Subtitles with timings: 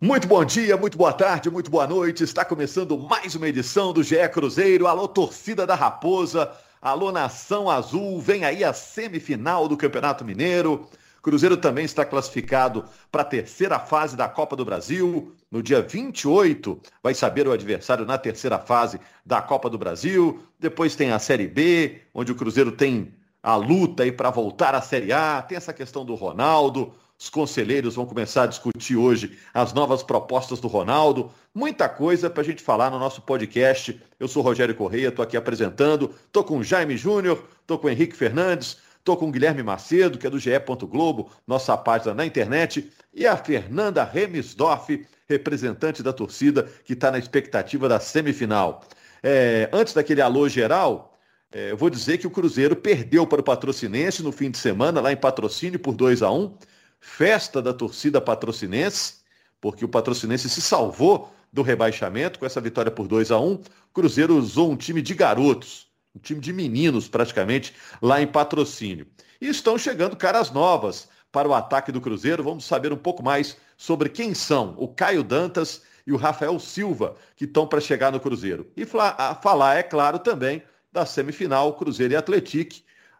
[0.00, 2.24] Muito bom dia, muito boa tarde, muito boa noite.
[2.24, 4.86] Está começando mais uma edição do GE Cruzeiro.
[4.86, 6.50] Alô, torcida da Raposa.
[6.82, 8.20] Alô, Nação Azul.
[8.20, 10.86] Vem aí a semifinal do Campeonato Mineiro.
[11.22, 15.32] Cruzeiro também está classificado para a terceira fase da Copa do Brasil.
[15.50, 20.42] No dia 28, vai saber o adversário na terceira fase da Copa do Brasil.
[20.58, 24.82] Depois tem a Série B, onde o Cruzeiro tem a luta aí para voltar à
[24.82, 25.40] Série A.
[25.40, 26.92] Tem essa questão do Ronaldo.
[27.18, 31.30] Os conselheiros vão começar a discutir hoje as novas propostas do Ronaldo.
[31.54, 34.00] Muita coisa para a gente falar no nosso podcast.
[34.18, 36.12] Eu sou Rogério Correia, estou aqui apresentando.
[36.26, 40.40] Estou com Jaime Júnior, estou com Henrique Fernandes, estou com Guilherme Macedo, que é do
[40.40, 40.50] GE.
[40.90, 47.18] Globo, nossa página na internet, e a Fernanda Remisdorf, representante da torcida, que está na
[47.18, 48.84] expectativa da semifinal.
[49.22, 51.16] É, antes daquele alô geral,
[51.52, 55.00] é, eu vou dizer que o Cruzeiro perdeu para o Patrocinense no fim de semana,
[55.00, 56.58] lá em patrocínio, por 2 a 1
[57.04, 59.16] festa da torcida patrocinense,
[59.60, 63.60] porque o patrocinense se salvou do rebaixamento com essa vitória por 2 a 1
[63.92, 69.06] Cruzeiro usou um time de garotos, um time de meninos praticamente, lá em patrocínio.
[69.40, 72.42] E estão chegando caras novas para o ataque do Cruzeiro.
[72.42, 77.14] Vamos saber um pouco mais sobre quem são o Caio Dantas e o Rafael Silva,
[77.36, 78.68] que estão para chegar no Cruzeiro.
[78.76, 82.76] E falar, é claro, também da semifinal Cruzeiro e Atlético.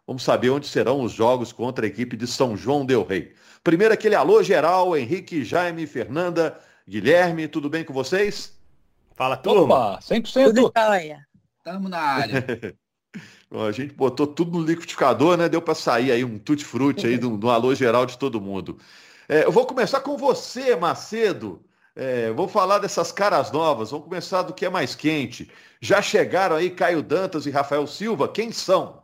[0.07, 3.33] Vamos saber onde serão os jogos contra a equipe de São João del Rei.
[3.65, 8.55] Primeiro aquele alô geral, Henrique, Jaime, Fernanda, Guilherme, tudo bem com vocês?
[9.17, 9.95] Fala, turma.
[9.95, 10.45] Opa, 100%.
[10.45, 11.27] Tudo jóia.
[11.63, 12.45] Tamo na área.
[13.51, 15.49] a gente botou tudo no liquidificador, né?
[15.49, 18.79] Deu para sair aí um tutti-frutti aí do, do alô geral de todo mundo.
[19.27, 21.65] É, eu vou começar com você, Macedo.
[21.97, 23.93] É, vou falar dessas caras novas.
[23.93, 25.51] Vamos começar do que é mais quente.
[25.81, 28.29] Já chegaram aí Caio Dantas e Rafael Silva.
[28.29, 29.04] Quem são?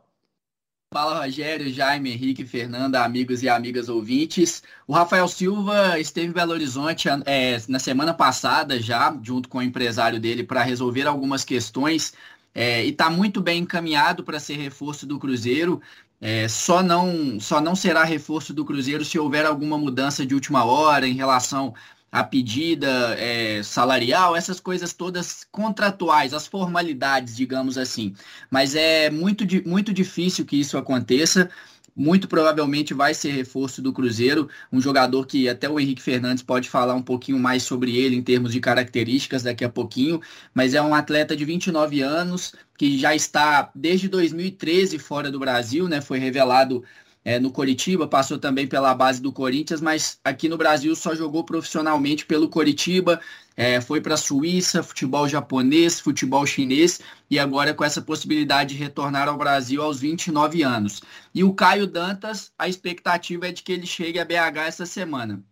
[0.93, 4.61] Fala Rogério, Jaime, Henrique, Fernanda, amigos e amigas ouvintes.
[4.89, 9.63] O Rafael Silva esteve em Belo Horizonte é, na semana passada já, junto com o
[9.63, 12.13] empresário dele, para resolver algumas questões
[12.53, 15.81] é, e está muito bem encaminhado para ser reforço do Cruzeiro.
[16.21, 20.65] É, só, não, só não será reforço do Cruzeiro se houver alguma mudança de última
[20.65, 21.73] hora em relação
[22.13, 28.15] a pedida é, salarial, essas coisas todas contratuais, as formalidades, digamos assim.
[28.51, 31.49] Mas é muito, muito difícil que isso aconteça.
[31.95, 36.69] Muito provavelmente vai ser reforço do Cruzeiro, um jogador que até o Henrique Fernandes pode
[36.69, 40.21] falar um pouquinho mais sobre ele em termos de características daqui a pouquinho,
[40.55, 45.89] mas é um atleta de 29 anos que já está desde 2013 fora do Brasil,
[45.89, 46.01] né?
[46.01, 46.83] Foi revelado
[47.25, 51.45] é, no Coritiba, passou também pela base do Corinthians, mas aqui no Brasil só jogou
[51.45, 53.21] profissionalmente pelo Coritiba,
[53.57, 57.01] é, foi para a Suíça, futebol japonês, futebol chinês,
[57.31, 61.03] e agora com essa possibilidade de retornar ao Brasil aos 29 anos.
[61.35, 65.43] E o Caio Dantas, a expectativa é de que ele chegue a BH essa semana.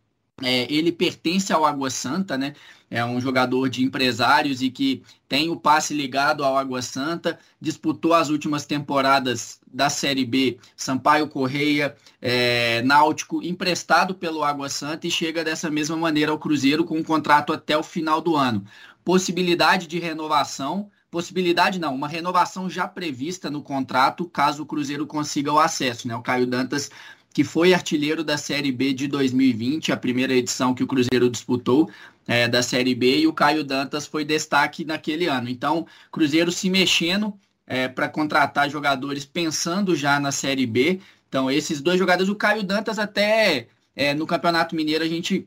[0.43, 2.55] É, ele pertence ao Água Santa, né?
[2.91, 8.15] É um jogador de empresários e que tem o passe ligado ao Água Santa, disputou
[8.15, 15.11] as últimas temporadas da Série B, Sampaio Correia, é, Náutico, emprestado pelo Água Santa e
[15.11, 18.65] chega dessa mesma maneira ao Cruzeiro com um contrato até o final do ano.
[19.05, 25.53] Possibilidade de renovação, possibilidade não, uma renovação já prevista no contrato caso o Cruzeiro consiga
[25.53, 26.17] o acesso, né?
[26.17, 26.91] O Caio Dantas
[27.39, 31.89] que foi artilheiro da Série B de 2020, a primeira edição que o Cruzeiro disputou
[32.27, 35.49] é, da Série B, e o Caio Dantas foi destaque naquele ano.
[35.49, 37.33] Então, Cruzeiro se mexendo
[37.65, 40.99] é, para contratar jogadores pensando já na Série B.
[41.29, 45.47] Então, esses dois jogadores, o Caio Dantas até é, no Campeonato Mineiro a gente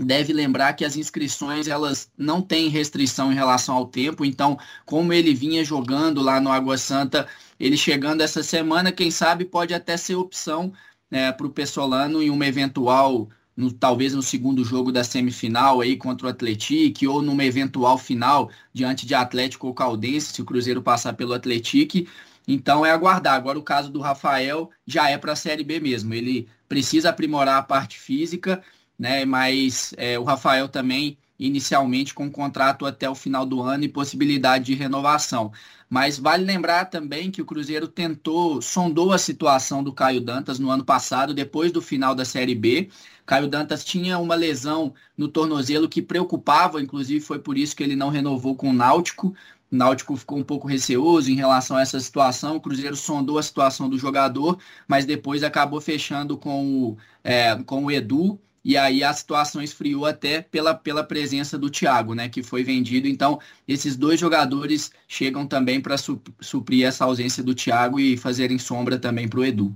[0.00, 5.12] deve lembrar que as inscrições elas não têm restrição em relação ao tempo, então como
[5.12, 7.28] ele vinha jogando lá no Água Santa,
[7.60, 10.72] ele chegando essa semana, quem sabe pode até ser opção
[11.10, 15.96] né, para o Pessolano em uma eventual, no, talvez no segundo jogo da semifinal aí
[15.96, 20.82] contra o Atlético, ou numa eventual final diante de Atlético ou Caldense, se o Cruzeiro
[20.82, 22.08] passar pelo Atlético.
[22.46, 23.34] Então é aguardar.
[23.34, 26.14] Agora o caso do Rafael já é para a Série B mesmo.
[26.14, 28.62] Ele precisa aprimorar a parte física,
[28.98, 29.24] né?
[29.24, 34.66] Mas é, o Rafael também inicialmente com contrato até o final do ano e possibilidade
[34.66, 35.52] de renovação.
[35.88, 40.70] Mas vale lembrar também que o Cruzeiro tentou, sondou a situação do Caio Dantas no
[40.70, 42.88] ano passado, depois do final da Série B.
[43.24, 47.96] Caio Dantas tinha uma lesão no tornozelo que preocupava, inclusive foi por isso que ele
[47.96, 49.34] não renovou com o Náutico.
[49.70, 52.56] O Náutico ficou um pouco receoso em relação a essa situação.
[52.56, 57.84] O Cruzeiro sondou a situação do jogador, mas depois acabou fechando com o, é, com
[57.84, 62.42] o Edu, e aí a situação esfriou até pela, pela presença do Thiago, né, que
[62.42, 63.06] foi vendido.
[63.06, 68.58] Então, esses dois jogadores chegam também para su suprir essa ausência do Thiago e fazerem
[68.58, 69.72] sombra também para o Edu.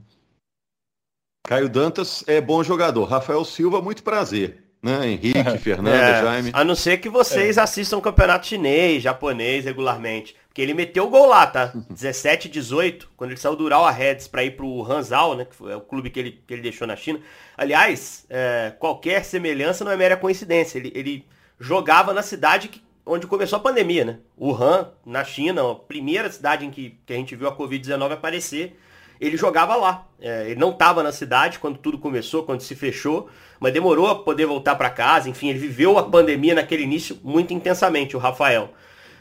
[1.47, 3.05] Caio Dantas é bom jogador.
[3.05, 4.65] Rafael Silva, muito prazer.
[4.83, 5.07] né?
[5.07, 6.51] Henrique, Fernando, é, Jaime.
[6.53, 7.61] A não ser que vocês é.
[7.61, 10.35] assistam o campeonato chinês, japonês regularmente.
[10.51, 11.73] Porque ele meteu o gol lá, tá?
[11.89, 15.45] 17 18, quando ele saiu do Urawa Reds para ir pro Hanzhou, né?
[15.45, 17.21] Que foi o clube que ele, que ele deixou na China.
[17.57, 20.77] Aliás, é, qualquer semelhança não é mera coincidência.
[20.77, 21.25] Ele, ele
[21.61, 24.19] jogava na cidade que, onde começou a pandemia, né?
[24.37, 28.77] Wuhan, na China, a primeira cidade em que, que a gente viu a Covid-19 aparecer
[29.21, 30.07] ele jogava lá.
[30.19, 33.29] É, ele não estava na cidade quando tudo começou, quando se fechou,
[33.61, 35.29] mas demorou a poder voltar para casa.
[35.29, 38.73] Enfim, ele viveu a pandemia naquele início muito intensamente, o Rafael.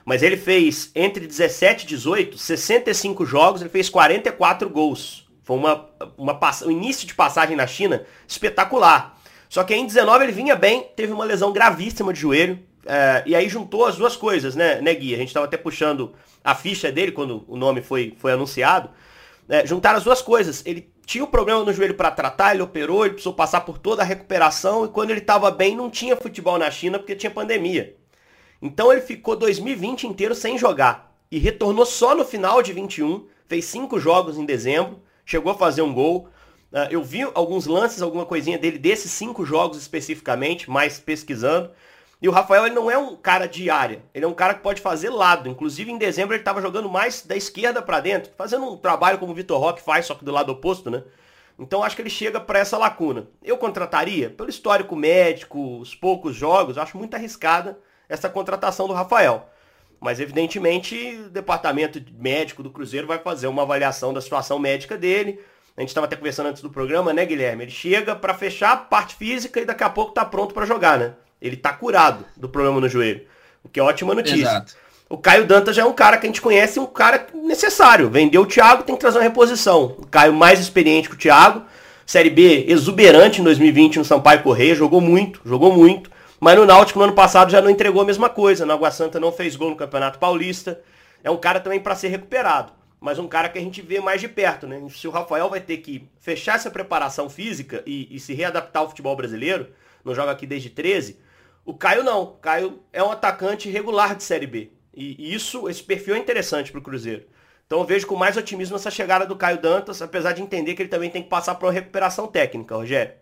[0.06, 5.28] Mas ele fez entre 17 e 18, 65 jogos, ele fez 44 gols.
[5.44, 9.18] Foi uma, uma, um início de passagem na China espetacular.
[9.48, 12.60] Só que em 19 ele vinha bem, teve uma lesão gravíssima de joelho.
[12.86, 15.14] É, e aí juntou as duas coisas, né, né Gui?
[15.14, 16.14] A gente estava até puxando
[16.44, 18.90] a ficha dele quando o nome foi, foi anunciado
[19.50, 20.62] é, juntaram as duas coisas.
[20.66, 24.04] Ele tinha um problema no joelho para tratar, ele operou, ele precisou passar por toda
[24.04, 27.96] a recuperação e quando ele estava bem não tinha futebol na China porque tinha pandemia.
[28.62, 33.66] Então ele ficou 2020 inteiro sem jogar e retornou só no final de 21, fez
[33.66, 36.28] cinco jogos em dezembro, chegou a fazer um gol.
[36.72, 41.72] Uh, eu vi alguns lances, alguma coisinha dele desses cinco jogos especificamente, mais pesquisando.
[42.22, 44.62] E o Rafael ele não é um cara de área, ele é um cara que
[44.62, 45.48] pode fazer lado.
[45.48, 49.32] Inclusive em dezembro ele estava jogando mais da esquerda para dentro, fazendo um trabalho como
[49.32, 51.04] o Vitor Roque faz, só que do lado oposto, né?
[51.58, 53.28] Então acho que ele chega para essa lacuna.
[53.42, 57.80] Eu contrataria, pelo histórico médico, os poucos jogos, acho muito arriscada
[58.10, 59.48] essa contratação do Rafael.
[60.02, 65.40] Mas evidentemente o departamento médico do Cruzeiro vai fazer uma avaliação da situação médica dele.
[65.78, 67.64] A gente estava até conversando antes do programa, né, Guilherme?
[67.64, 70.98] Ele chega para fechar a parte física e daqui a pouco tá pronto para jogar,
[70.98, 71.14] né?
[71.42, 73.22] Ele tá curado do problema no joelho.
[73.64, 74.42] O que é ótima notícia.
[74.42, 74.76] Exato.
[75.10, 78.10] O Caio Dantas já é um cara que a gente conhece, um cara necessário.
[78.10, 79.96] Vendeu o Thiago, tem que trazer uma reposição.
[79.98, 81.64] O Caio mais experiente que o Thiago.
[82.06, 86.10] Série B exuberante em 2020 no Sampaio Correia, jogou muito, jogou muito.
[86.40, 88.66] Mas no Náutico no ano passado já não entregou a mesma coisa.
[88.66, 90.82] Na Água Santa não fez gol no Campeonato Paulista.
[91.24, 92.72] É um cara também para ser recuperado.
[93.00, 94.82] Mas um cara que a gente vê mais de perto, né?
[94.90, 98.90] Se o Rafael vai ter que fechar essa preparação física e, e se readaptar ao
[98.90, 99.70] futebol brasileiro,
[100.04, 101.18] não joga aqui desde 13,
[101.66, 102.24] o Caio não.
[102.24, 104.72] O Caio é um atacante regular de Série B.
[104.94, 107.26] E isso, esse perfil é interessante para o Cruzeiro.
[107.66, 110.82] Então eu vejo com mais otimismo essa chegada do Caio Dantas, apesar de entender que
[110.82, 113.14] ele também tem que passar por uma recuperação técnica, Rogério.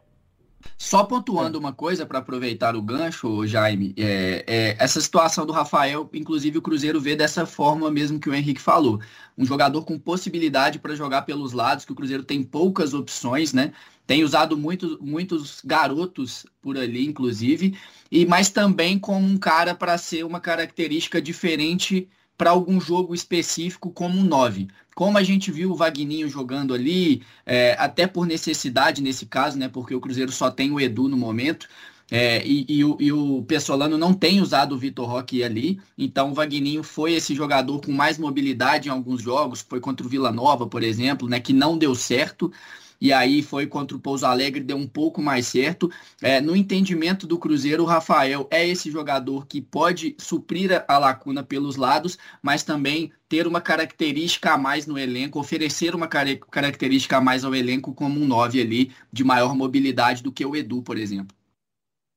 [0.77, 6.09] Só pontuando uma coisa para aproveitar o gancho, Jaime, é, é, essa situação do Rafael,
[6.13, 9.00] inclusive o Cruzeiro vê dessa forma mesmo que o Henrique falou.
[9.38, 13.74] Um jogador com possibilidade para jogar pelos lados, que o Cruzeiro tem poucas opções, né?
[14.06, 17.77] Tem usado muito, muitos garotos por ali, inclusive,
[18.09, 22.07] e mas também como um cara para ser uma característica diferente
[22.38, 24.68] para algum jogo específico como um 9.
[24.97, 29.69] Como a gente viu o Vagninho jogando ali, é, até por necessidade nesse caso, né?
[29.69, 31.67] Porque o Cruzeiro só tem o Edu no momento.
[32.09, 36.31] É, e, e, o, e, o Pessolano não tem usado o Vitor Roque ali, então
[36.31, 40.31] o Vagninho foi esse jogador com mais mobilidade em alguns jogos, foi contra o Vila
[40.31, 42.51] Nova, por exemplo, né, que não deu certo
[42.99, 45.89] e aí foi contra o Pouso Alegre, deu um pouco mais certo.
[46.21, 51.44] É, no entendimento do Cruzeiro, o Rafael é esse jogador que pode suprir a lacuna
[51.44, 57.21] pelos lados, mas também ter uma característica a mais no elenco, oferecer uma característica a
[57.21, 60.97] mais ao elenco como um 9 ali, de maior mobilidade do que o Edu, por
[60.97, 61.35] exemplo.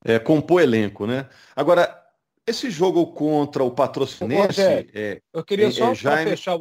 [0.04, 1.28] É, compor elenco, né?
[1.54, 1.94] Agora,
[2.46, 4.60] esse jogo contra o patrocinense...
[4.60, 6.30] é, eu queria é, só, é, Jaime...
[6.30, 6.58] fechar,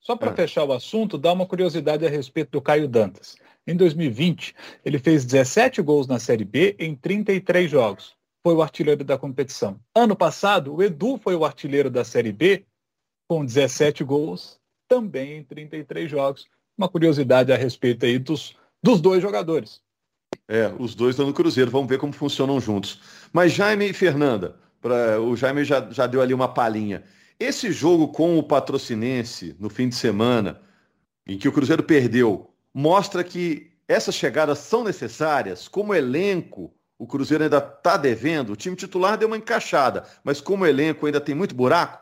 [0.00, 0.34] só para ah.
[0.34, 3.36] fechar o assunto, dar uma curiosidade a respeito do Caio Dantas.
[3.70, 4.52] Em 2020,
[4.84, 8.16] ele fez 17 gols na Série B em 33 jogos.
[8.42, 9.78] Foi o artilheiro da competição.
[9.94, 12.64] Ano passado, o Edu foi o artilheiro da Série B
[13.28, 14.58] com 17 gols,
[14.88, 16.48] também em 33 jogos.
[16.76, 19.80] Uma curiosidade a respeito aí dos, dos dois jogadores.
[20.48, 23.00] É, os dois estão no Cruzeiro, vamos ver como funcionam juntos.
[23.32, 27.04] Mas Jaime e Fernanda, pra, o Jaime já, já deu ali uma palhinha.
[27.38, 30.60] Esse jogo com o Patrocinense no fim de semana,
[31.24, 35.66] em que o Cruzeiro perdeu, mostra que essas chegadas são necessárias.
[35.66, 38.52] Como elenco, o Cruzeiro ainda está devendo.
[38.52, 42.00] O time titular deu uma encaixada, mas como elenco ainda tem muito buraco.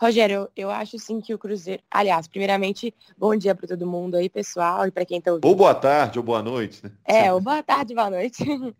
[0.00, 1.82] Rogério, eu, acho sim que o Cruzeiro.
[1.90, 5.48] Aliás, primeiramente, bom dia para todo mundo aí, pessoal, e para quem está ouvindo.
[5.48, 6.92] Ou boa tarde, ou boa noite, né?
[7.04, 8.44] É, ou boa tarde, boa noite.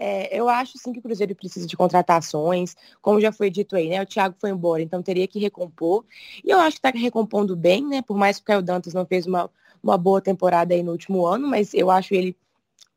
[0.00, 3.88] É, eu acho sim que o Cruzeiro precisa de contratações, como já foi dito aí,
[3.88, 4.00] né?
[4.00, 6.04] O Thiago foi embora, então teria que recompor.
[6.44, 8.00] E eu acho que está recompondo bem, né?
[8.00, 9.50] Por mais que o Caio Dantas não fez uma,
[9.82, 12.36] uma boa temporada aí no último ano, mas eu acho ele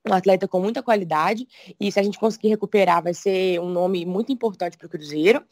[0.07, 1.47] um atleta com muita qualidade
[1.79, 5.43] e se a gente conseguir recuperar vai ser um nome muito importante para o Cruzeiro.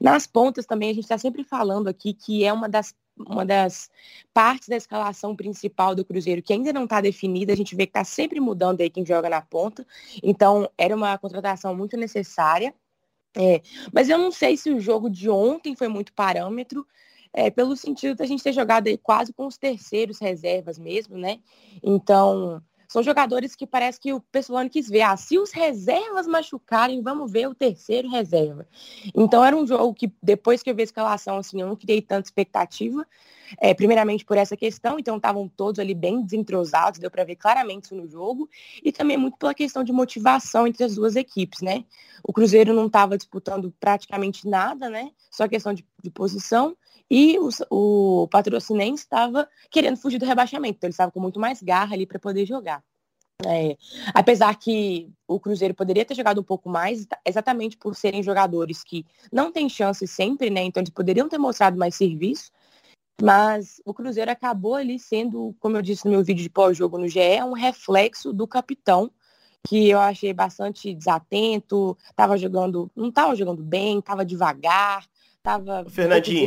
[0.00, 2.94] Nas pontas também a gente está sempre falando aqui que é uma das
[3.28, 3.90] uma das
[4.32, 7.52] partes da escalação principal do Cruzeiro que ainda não está definida.
[7.52, 9.86] A gente vê que está sempre mudando aí quem joga na ponta.
[10.22, 12.74] Então, era uma contratação muito necessária.
[13.36, 13.60] É,
[13.92, 16.86] mas eu não sei se o jogo de ontem foi muito parâmetro,
[17.32, 21.40] é, pelo sentido da gente ter jogado aí quase com os terceiros reservas mesmo, né?
[21.82, 25.02] Então, são jogadores que parece que o Pessolano quis ver.
[25.02, 28.66] Ah, se os reservas machucarem, vamos ver o terceiro reserva.
[29.14, 32.02] Então era um jogo que, depois que eu vi a escalação, assim, eu não criei
[32.02, 33.06] tanta expectativa.
[33.60, 37.86] É, primeiramente por essa questão, então estavam todos ali bem desentrosados, deu para ver claramente
[37.86, 38.48] isso no jogo,
[38.82, 41.84] e também muito pela questão de motivação entre as duas equipes, né?
[42.22, 45.10] O Cruzeiro não estava disputando praticamente nada, né?
[45.30, 46.76] Só questão de, de posição,
[47.10, 51.60] e o, o patrocinense estava querendo fugir do rebaixamento, então ele estava com muito mais
[51.60, 52.82] garra ali para poder jogar.
[53.46, 53.76] É,
[54.14, 59.04] apesar que o Cruzeiro poderia ter jogado um pouco mais, exatamente por serem jogadores que
[59.32, 60.62] não têm chance sempre, né?
[60.62, 62.50] Então eles poderiam ter mostrado mais serviço.
[63.22, 67.08] Mas o Cruzeiro acabou ali sendo, como eu disse no meu vídeo de pós-jogo no
[67.08, 69.10] GE, um reflexo do capitão,
[69.66, 75.06] que eu achei bastante desatento, estava jogando, não estava jogando bem, estava devagar,
[75.42, 75.84] Tava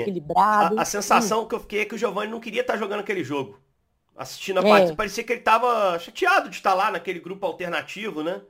[0.01, 0.77] equilibrado.
[0.77, 1.47] A, a sensação hum.
[1.47, 3.59] que eu fiquei é que o Giovanni não queria estar tá jogando aquele jogo.
[4.15, 4.69] Assistindo a é.
[4.69, 8.41] partida, parecia que ele tava chateado de estar lá naquele grupo alternativo, né?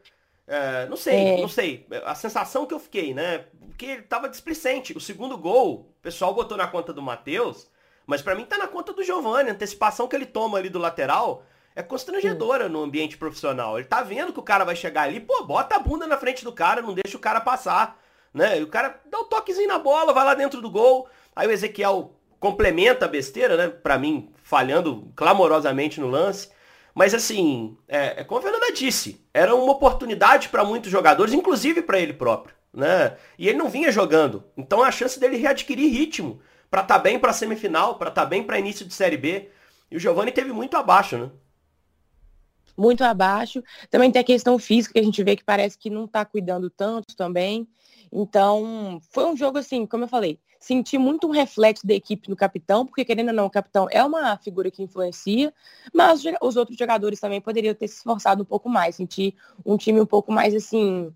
[0.45, 1.41] É, não sei, é.
[1.41, 1.87] não sei.
[2.03, 3.45] A sensação que eu fiquei, né?
[3.59, 4.95] Porque ele tava displicente.
[4.95, 7.69] O segundo gol, o pessoal botou na conta do Matheus,
[8.05, 9.49] mas para mim tá na conta do Giovanni.
[9.49, 13.79] A antecipação que ele toma ali do lateral é constrangedora no ambiente profissional.
[13.79, 16.43] Ele tá vendo que o cara vai chegar ali, pô, bota a bunda na frente
[16.43, 18.02] do cara, não deixa o cara passar
[18.33, 18.59] né?
[18.59, 21.07] E o cara dá um toquezinho na bola, vai lá dentro do gol.
[21.35, 23.67] Aí o Ezequiel complementa a besteira, né?
[23.69, 26.49] Pra mim, falhando clamorosamente no lance.
[26.93, 31.81] Mas assim, é, é como a Fernanda disse, era uma oportunidade para muitos jogadores, inclusive
[31.81, 32.55] para ele próprio.
[32.71, 33.15] Né?
[33.37, 34.43] E ele não vinha jogando.
[34.57, 38.27] Então a chance dele readquirir ritmo para estar tá bem para semifinal, para estar tá
[38.27, 39.49] bem para início de série B.
[39.89, 41.29] E o Giovani teve muito abaixo, né?
[42.75, 43.63] Muito abaixo.
[43.89, 46.69] Também tem a questão física que a gente vê que parece que não está cuidando
[46.69, 47.67] tanto também.
[48.15, 52.35] Então, foi um jogo assim, como eu falei, senti muito um reflexo da equipe no
[52.35, 55.51] capitão, porque querendo ou não, o capitão é uma figura que influencia,
[55.91, 59.33] mas os outros jogadores também poderiam ter se esforçado um pouco mais, sentir
[59.65, 61.11] um time um pouco mais assim,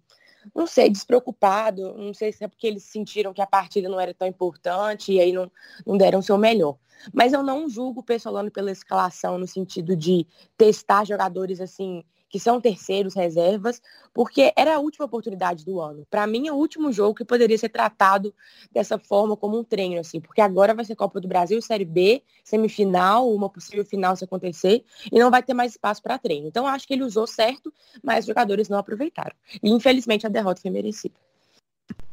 [0.55, 4.11] não sei, despreocupado, não sei se é porque eles sentiram que a partida não era
[4.11, 5.51] tão importante e aí não,
[5.85, 6.77] não deram o seu melhor.
[7.13, 10.25] Mas eu não julgo o Pessolano pela escalação no sentido de
[10.57, 13.81] testar jogadores assim que são terceiros, reservas,
[14.13, 16.05] porque era a última oportunidade do ano.
[16.09, 18.33] Para mim, é o último jogo que poderia ser tratado
[18.71, 22.21] dessa forma, como um treino, assim, porque agora vai ser Copa do Brasil, Série B,
[22.43, 26.47] semifinal, uma possível final se acontecer, e não vai ter mais espaço para treino.
[26.47, 29.35] Então, acho que ele usou certo, mas os jogadores não aproveitaram.
[29.61, 31.15] E, infelizmente, a derrota foi merecida.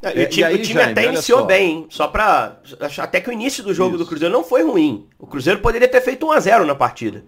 [0.02, 1.46] É, e o time, aí, o time Jaime, até iniciou só.
[1.46, 2.60] bem, só para
[2.98, 4.04] Até que o início do jogo Isso.
[4.04, 5.08] do Cruzeiro não foi ruim.
[5.18, 7.24] O Cruzeiro poderia ter feito 1 a 0 na partida.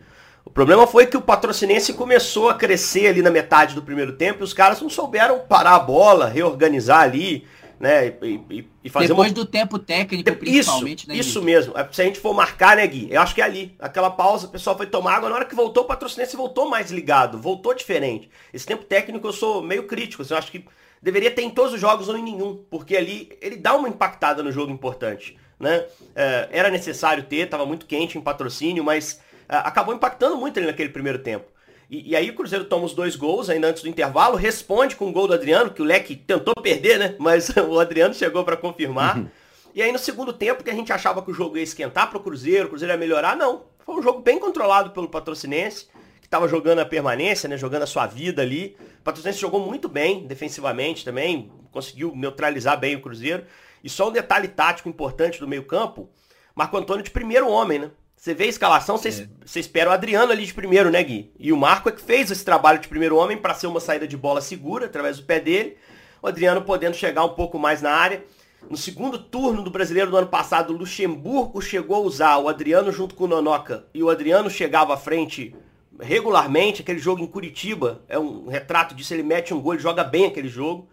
[0.46, 4.40] O problema foi que o patrocinense começou a crescer ali na metade do primeiro tempo
[4.40, 7.44] e os caras não souberam parar a bola, reorganizar ali,
[7.80, 8.14] né?
[8.22, 9.34] E, e fazer Depois uma...
[9.34, 11.16] do tempo técnico, principalmente, isso, né?
[11.16, 11.74] Isso mesmo.
[11.90, 13.08] Se a gente for marcar, né, Gui?
[13.10, 13.74] Eu acho que é ali.
[13.78, 15.28] Aquela pausa, o pessoal foi tomar água.
[15.28, 18.30] Na hora que voltou, o patrocinense voltou mais ligado, voltou diferente.
[18.54, 20.22] Esse tempo técnico eu sou meio crítico.
[20.22, 20.64] Assim, eu acho que
[21.02, 22.64] deveria ter em todos os jogos ou em nenhum.
[22.70, 25.36] Porque ali ele dá uma impactada no jogo importante.
[25.58, 25.84] Né?
[26.14, 30.88] É, era necessário ter, estava muito quente em patrocínio, mas acabou impactando muito ele naquele
[30.88, 31.46] primeiro tempo.
[31.90, 35.08] E, e, aí o Cruzeiro toma os dois gols ainda antes do intervalo, responde com
[35.08, 37.14] o gol do Adriano, que o Leque tentou perder, né?
[37.18, 39.18] Mas o Adriano chegou para confirmar.
[39.18, 39.28] Uhum.
[39.74, 42.18] E aí no segundo tempo, que a gente achava que o jogo ia esquentar para
[42.18, 43.64] o Cruzeiro, o Cruzeiro ia melhorar, não.
[43.84, 45.86] Foi um jogo bem controlado pelo Patrocinense,
[46.20, 47.56] que estava jogando a permanência, né?
[47.56, 48.76] Jogando a sua vida ali.
[49.00, 53.44] O Patrocinense jogou muito bem, defensivamente também, conseguiu neutralizar bem o Cruzeiro.
[53.84, 56.08] E só um detalhe tático importante do meio campo,
[56.52, 57.90] Marco Antônio de primeiro homem, né?
[58.26, 59.60] Você vê a escalação, você é.
[59.60, 61.30] espera o Adriano ali de primeiro, né, Gui?
[61.38, 64.04] E o Marco é que fez esse trabalho de primeiro homem para ser uma saída
[64.04, 65.76] de bola segura, através do pé dele.
[66.20, 68.24] O Adriano podendo chegar um pouco mais na área.
[68.68, 72.90] No segundo turno do brasileiro do ano passado, o Luxemburgo chegou a usar o Adriano
[72.90, 73.86] junto com o Nonoca.
[73.94, 75.54] E o Adriano chegava à frente
[76.00, 76.82] regularmente.
[76.82, 79.14] Aquele jogo em Curitiba é um retrato disso.
[79.14, 80.88] Ele mete um gol, ele joga bem aquele jogo.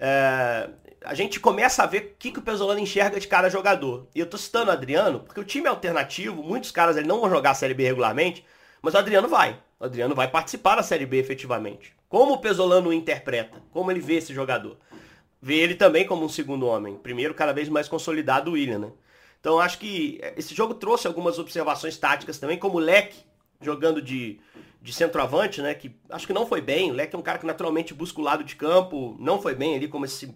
[0.00, 0.70] É,
[1.04, 4.08] a gente começa a ver o que, que o Pesolano enxerga de cada jogador.
[4.14, 7.20] E eu tô citando o Adriano, porque o time é alternativo, muitos caras ele não
[7.20, 8.44] vão jogar a Série B regularmente,
[8.80, 9.60] mas o Adriano vai.
[9.78, 11.94] O Adriano vai participar da Série B efetivamente.
[12.08, 14.78] Como o Pesolano o interpreta, como ele vê esse jogador.
[15.40, 16.96] Vê ele também como um segundo homem.
[16.96, 18.92] Primeiro, cada vez mais consolidado o William, né?
[19.40, 23.18] Então acho que esse jogo trouxe algumas observações táticas também, como o Leque
[23.60, 24.40] jogando de
[24.84, 25.74] de centroavante, né?
[25.74, 26.90] Que acho que não foi bem.
[26.90, 29.74] O Leque é um cara que naturalmente busca o lado de campo, não foi bem
[29.74, 30.32] ali como esse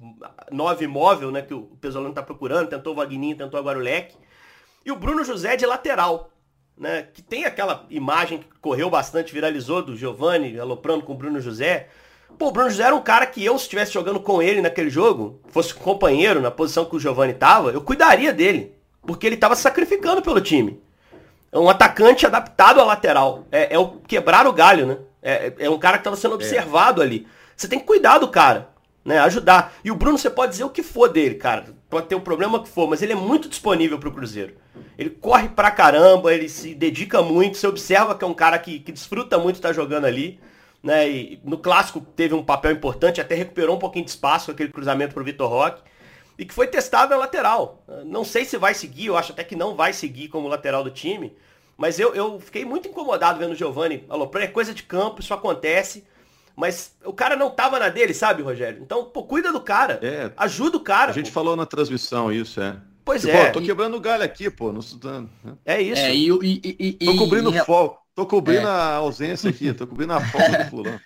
[0.51, 1.43] nove móvel, né?
[1.43, 2.71] Que o Pesolano tá procurando.
[2.71, 4.17] Tentou o Vagninho, tentou agora o Leque.
[4.87, 6.31] E o Bruno José de lateral,
[6.79, 7.03] né?
[7.13, 11.89] Que tem aquela imagem que correu bastante, viralizou do Giovani aloprando com o Bruno José.
[12.39, 14.89] Pô, o Bruno José era um cara que eu, se estivesse jogando com ele naquele
[14.89, 18.75] jogo, fosse companheiro na posição que o Giovani tava, eu cuidaria dele.
[19.03, 20.81] Porque ele tava sacrificando pelo time.
[21.50, 23.47] É um atacante adaptado à lateral.
[23.50, 24.99] É, é o quebrar o galho, né?
[25.23, 26.35] É, é um cara que estava sendo é.
[26.35, 27.05] observado é.
[27.05, 27.26] ali.
[27.57, 28.69] Você tem que cuidar do cara,
[29.05, 29.19] né?
[29.21, 29.73] Ajudar.
[29.83, 31.67] E o Bruno, você pode dizer o que for dele, cara.
[31.88, 34.55] Pode ter o problema que for, mas ele é muito disponível pro Cruzeiro.
[34.97, 37.57] Ele corre pra caramba, ele se dedica muito.
[37.57, 40.38] Você observa que é um cara que, que desfruta muito estar jogando ali.
[40.83, 41.09] Né?
[41.09, 44.71] E no clássico teve um papel importante, até recuperou um pouquinho de espaço com aquele
[44.71, 45.83] cruzamento pro Vitor Roque
[46.38, 47.85] e que foi testado na lateral.
[48.07, 50.90] Não sei se vai seguir, eu acho até que não vai seguir como lateral do
[50.90, 51.37] time,
[51.76, 54.04] mas eu, eu fiquei muito incomodado vendo o Giovani.
[54.09, 56.04] Alô, é coisa de campo, isso acontece.
[56.57, 58.83] Mas o cara não tava na dele, sabe, Rogério?
[58.83, 60.00] Então, pô, cuida do cara.
[60.02, 61.12] É, ajuda o cara.
[61.12, 61.35] A gente pô.
[61.35, 62.76] falou na transmissão isso, é.
[63.04, 63.47] Pois tipo, é.
[63.47, 64.73] Pô, tô quebrando o galho aqui, pô.
[64.73, 65.30] Não estudando.
[65.45, 65.52] Né?
[65.64, 66.02] É isso.
[66.02, 67.64] É, e, e, e, tô cobrindo e...
[67.64, 68.00] foco.
[68.12, 68.71] Tô cobrindo é.
[68.71, 71.00] a ausência aqui, tô cobrindo a folga do fulano.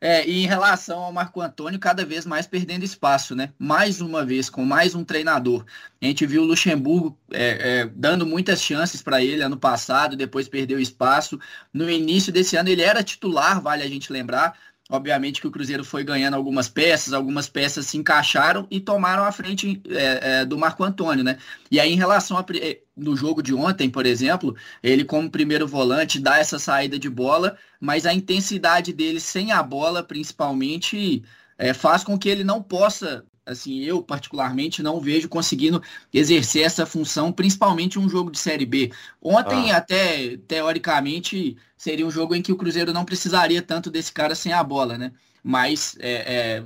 [0.00, 3.52] É, e em relação ao Marco Antônio, cada vez mais perdendo espaço, né?
[3.58, 5.64] Mais uma vez, com mais um treinador.
[6.00, 10.48] A gente viu o Luxemburgo é, é, dando muitas chances para ele ano passado, depois
[10.48, 11.40] perdeu espaço.
[11.72, 14.56] No início desse ano ele era titular, vale a gente lembrar,
[14.90, 19.30] Obviamente que o Cruzeiro foi ganhando algumas peças, algumas peças se encaixaram e tomaram a
[19.30, 21.36] frente é, é, do Marco Antônio, né?
[21.70, 25.68] E aí, em relação a, é, no jogo de ontem, por exemplo, ele como primeiro
[25.68, 31.22] volante dá essa saída de bola, mas a intensidade dele sem a bola, principalmente,
[31.58, 36.84] é, faz com que ele não possa assim, eu particularmente não vejo conseguindo exercer essa
[36.86, 38.92] função, principalmente um jogo de Série B.
[39.20, 39.78] Ontem, ah.
[39.78, 44.52] até teoricamente, seria um jogo em que o Cruzeiro não precisaria tanto desse cara sem
[44.52, 45.12] a bola, né?
[45.42, 46.64] Mas é, é,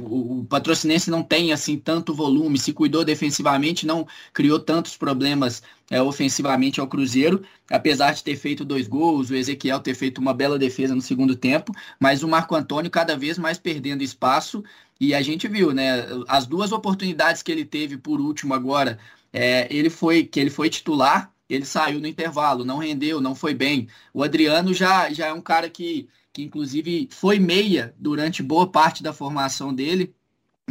[0.00, 5.62] o, o patrocinense não tem assim tanto volume, se cuidou defensivamente, não criou tantos problemas
[5.90, 10.32] é, ofensivamente ao Cruzeiro, apesar de ter feito dois gols, o Ezequiel ter feito uma
[10.32, 14.64] bela defesa no segundo tempo, mas o Marco Antônio cada vez mais perdendo espaço
[15.08, 18.98] e a gente viu, né, as duas oportunidades que ele teve por último agora,
[19.32, 23.54] é, ele foi que ele foi titular, ele saiu no intervalo, não rendeu, não foi
[23.54, 23.88] bem.
[24.12, 29.02] O Adriano já, já é um cara que que inclusive foi meia durante boa parte
[29.04, 30.12] da formação dele,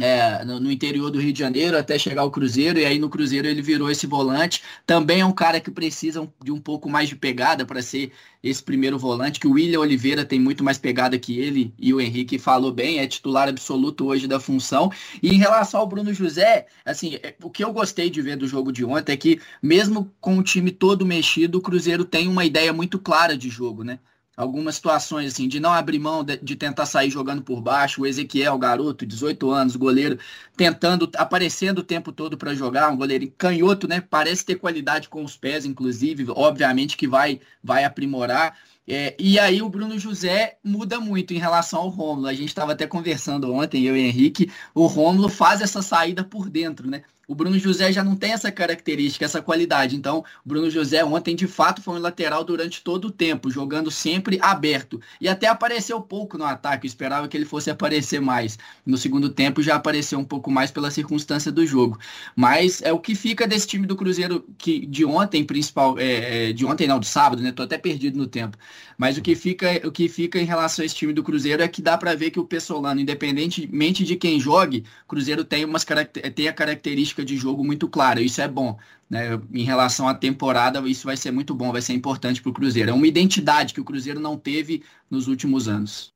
[0.00, 3.08] é, no, no, interior do Rio de Janeiro até chegar ao Cruzeiro, e aí no
[3.08, 4.62] Cruzeiro ele virou esse volante.
[4.84, 8.10] Também é um cara que precisa de um pouco mais de pegada para ser
[8.42, 12.00] esse primeiro volante, que o William Oliveira tem muito mais pegada que ele, e o
[12.00, 14.90] Henrique falou bem, é titular absoluto hoje da função.
[15.22, 18.48] E em relação ao Bruno José, assim, é, o que eu gostei de ver do
[18.48, 22.44] jogo de ontem é que, mesmo com o time todo mexido, o Cruzeiro tem uma
[22.44, 23.98] ideia muito clara de jogo, né?
[24.36, 28.02] Algumas situações assim de não abrir mão de, de, tentar sair jogando por baixo.
[28.02, 30.18] O Ezequiel, garoto, 18 anos, goleiro,
[30.56, 34.00] tentando, aparecendo o tempo todo para jogar, um goleiro canhoto, né?
[34.00, 38.56] Parece ter qualidade com os pés, inclusive, obviamente que vai vai aprimorar.
[38.86, 42.26] É, e aí o Bruno José muda muito em relação ao Rômulo.
[42.26, 46.50] A gente estava até conversando ontem, eu e Henrique, o Rômulo faz essa saída por
[46.50, 47.02] dentro, né?
[47.26, 49.96] O Bruno José já não tem essa característica, essa qualidade.
[49.96, 53.90] Então, o Bruno José ontem, de fato, foi um lateral durante todo o tempo, jogando
[53.90, 55.00] sempre aberto.
[55.20, 58.58] E até apareceu pouco no ataque, eu esperava que ele fosse aparecer mais.
[58.84, 61.98] No segundo tempo já apareceu um pouco mais pela circunstância do jogo.
[62.36, 66.52] Mas é o que fica desse time do Cruzeiro que de ontem, principal, é, é
[66.52, 67.52] de ontem não, do sábado, né?
[67.52, 68.56] Tô até perdido no tempo.
[68.96, 71.68] Mas o que fica, o que fica em relação a esse time do Cruzeiro é
[71.68, 75.84] que dá para ver que o Pessolano, independentemente de quem jogue, Cruzeiro tem, umas,
[76.34, 78.22] tem a característica de jogo muito clara.
[78.22, 78.78] Isso é bom.
[79.10, 79.38] Né?
[79.52, 82.88] Em relação à temporada, isso vai ser muito bom, vai ser importante para o Cruzeiro.
[82.88, 86.14] É uma identidade que o Cruzeiro não teve nos últimos anos.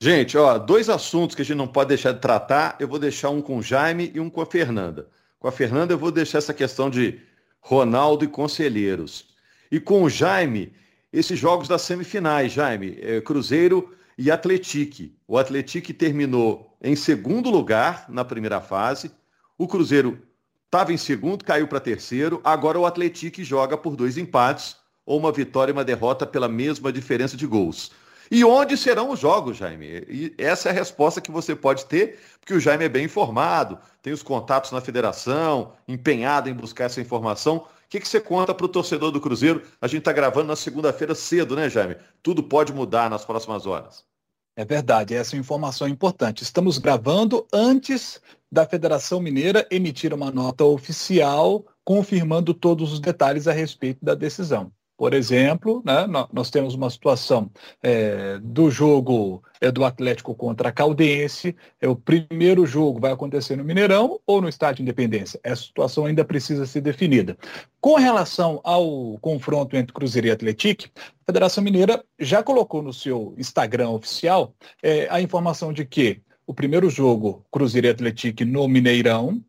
[0.00, 2.76] Gente, ó, dois assuntos que a gente não pode deixar de tratar.
[2.78, 5.08] Eu vou deixar um com o Jaime e um com a Fernanda.
[5.38, 7.20] Com a Fernanda, eu vou deixar essa questão de
[7.60, 9.26] Ronaldo e conselheiros.
[9.70, 10.72] E com o Jaime,
[11.12, 15.16] esses jogos das semifinais, Jaime, é, Cruzeiro e Atletique.
[15.26, 19.10] O Atletique terminou em segundo lugar na primeira fase.
[19.56, 20.18] O Cruzeiro
[20.64, 22.40] estava em segundo, caiu para terceiro.
[22.44, 26.92] Agora o Atletique joga por dois empates ou uma vitória e uma derrota pela mesma
[26.92, 27.92] diferença de gols.
[28.30, 29.86] E onde serão os jogos, Jaime?
[30.08, 33.78] E essa é a resposta que você pode ter, porque o Jaime é bem informado,
[34.02, 38.66] tem os contatos na federação, empenhado em buscar essa informação que, que você conta para
[38.66, 39.62] o torcedor do Cruzeiro?
[39.80, 41.96] A gente está gravando na segunda-feira cedo, né, Jaime?
[42.22, 44.04] Tudo pode mudar nas próximas horas.
[44.56, 46.44] É verdade, essa é uma informação importante.
[46.44, 53.52] Estamos gravando antes da Federação Mineira emitir uma nota oficial confirmando todos os detalhes a
[53.52, 54.72] respeito da decisão.
[55.04, 57.50] Por exemplo, né, nós temos uma situação
[57.82, 61.54] é, do jogo é, do Atlético contra a Caldense.
[61.78, 65.38] É, o primeiro jogo vai acontecer no Mineirão ou no Estádio Independência?
[65.44, 67.36] Essa situação ainda precisa ser definida.
[67.82, 73.34] Com relação ao confronto entre Cruzeiro e Atlético, a Federação Mineira já colocou no seu
[73.36, 79.44] Instagram oficial é, a informação de que o primeiro jogo, Cruzeiro e Atlético no Mineirão,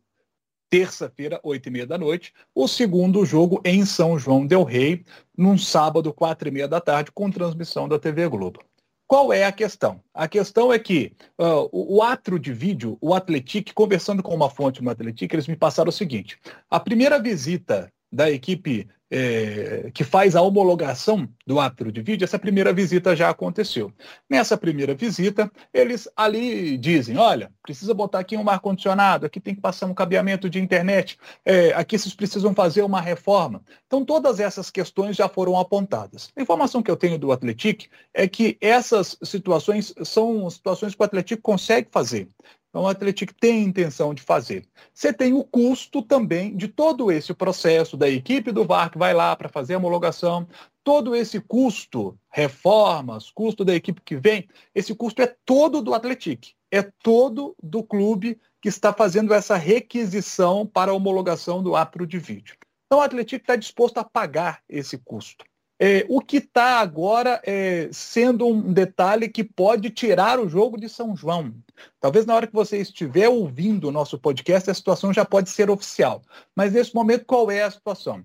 [0.70, 2.32] terça-feira, oito e meia da noite.
[2.54, 5.04] O segundo jogo em São João del Rei,
[5.36, 8.60] num sábado, quatro e meia da tarde, com transmissão da TV Globo.
[9.06, 10.00] Qual é a questão?
[10.12, 14.50] A questão é que uh, o, o atro de vídeo, o Atletic, conversando com uma
[14.50, 20.04] fonte no Atletic, eles me passaram o seguinte: a primeira visita da equipe é, que
[20.04, 23.92] faz a homologação do árbitro de vídeo, essa primeira visita já aconteceu.
[24.28, 29.60] Nessa primeira visita, eles ali dizem, olha, precisa botar aqui um ar-condicionado, aqui tem que
[29.60, 33.62] passar um cabeamento de internet, é, aqui vocês precisam fazer uma reforma.
[33.86, 36.30] Então, todas essas questões já foram apontadas.
[36.36, 41.04] A informação que eu tenho do Atlético é que essas situações são situações que o
[41.04, 42.28] Atlético consegue fazer.
[42.76, 44.66] Então, o Atlético tem intenção de fazer.
[44.92, 49.14] Você tem o custo também de todo esse processo da equipe do VAR que vai
[49.14, 50.46] lá para fazer a homologação,
[50.84, 56.48] todo esse custo, reformas, custo da equipe que vem, esse custo é todo do Atlético,
[56.70, 62.18] é todo do clube que está fazendo essa requisição para a homologação do árbitro de
[62.18, 62.58] vídeo.
[62.84, 65.46] Então, o Atlético está disposto a pagar esse custo.
[65.78, 70.88] É, o que está agora é, sendo um detalhe que pode tirar o jogo de
[70.88, 71.54] São João.
[72.00, 75.68] Talvez na hora que você estiver ouvindo o nosso podcast, a situação já pode ser
[75.68, 76.22] oficial.
[76.54, 78.24] Mas nesse momento, qual é a situação?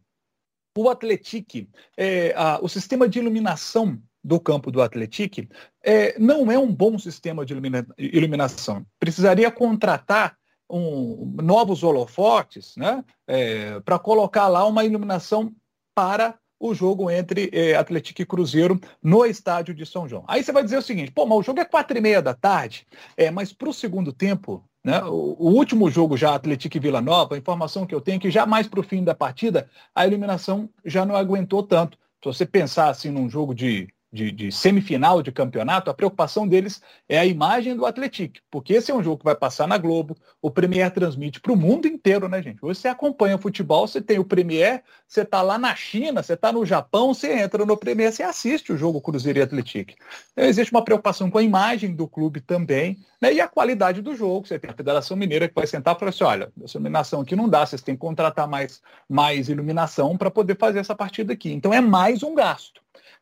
[0.77, 5.49] O Atletique, é, a, o sistema de iluminação do campo do Atletique
[5.83, 8.85] é, não é um bom sistema de ilumina, iluminação.
[8.97, 10.37] Precisaria contratar
[10.69, 15.53] um, novos holofotes né, é, para colocar lá uma iluminação
[15.93, 20.23] para o jogo entre é, Atlético e Cruzeiro no estádio de São João.
[20.27, 22.35] Aí você vai dizer o seguinte, pô, mas o jogo é quatro e meia da
[22.35, 22.85] tarde,
[23.17, 27.01] é, mas para o segundo tempo, né, o, o, último jogo já Atlético e Vila
[27.01, 29.67] Nova, a informação que eu tenho é que já mais para o fim da partida,
[29.95, 31.97] a iluminação já não aguentou tanto.
[32.23, 36.81] Se você pensar assim num jogo de de, de, semifinal de campeonato, a preocupação deles
[37.07, 40.17] é a imagem do Atlético, porque esse é um jogo que vai passar na Globo,
[40.41, 42.59] o Premier transmite para o mundo inteiro, né, gente?
[42.59, 46.65] Você acompanha futebol, você tem o Premier, você está lá na China, você está no
[46.65, 49.93] Japão, você entra no Premier, você assiste o jogo Cruzeiro e Atlético.
[50.33, 54.13] Então existe uma preocupação com a imagem do clube também, né, e a qualidade do
[54.13, 54.45] jogo.
[54.45, 57.35] Você tem a Federação Mineira que vai sentar e falar assim, olha, essa iluminação aqui
[57.35, 61.51] não dá, vocês têm que contratar mais, mais iluminação para poder fazer essa partida aqui.
[61.53, 62.80] Então é mais um gasto.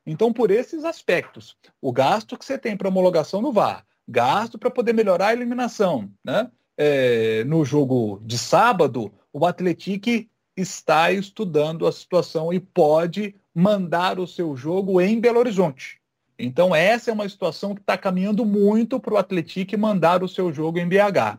[0.09, 4.71] Então, por esses aspectos, o gasto que você tem para homologação no VAR, gasto para
[4.71, 6.49] poder melhorar a eliminação, né?
[6.75, 14.25] É, no jogo de sábado, o Atlético está estudando a situação e pode mandar o
[14.25, 16.01] seu jogo em Belo Horizonte.
[16.39, 20.51] Então, essa é uma situação que está caminhando muito para o Atlético mandar o seu
[20.51, 21.37] jogo em BH